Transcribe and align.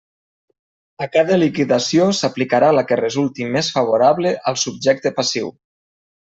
A 1.05 1.07
cada 1.15 1.37
liquidació 1.41 2.07
s'aplicarà 2.21 2.71
la 2.79 2.85
que 2.93 2.99
resulti 3.03 3.49
més 3.59 3.71
favorable 3.79 4.35
al 4.53 4.61
subjecte 4.67 5.17
passiu. 5.23 5.57